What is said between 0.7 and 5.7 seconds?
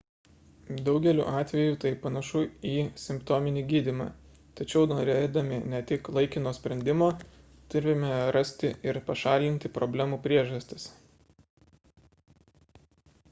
daugeliu atvejų tai panašu į simptominį gydymą tačiau norėdami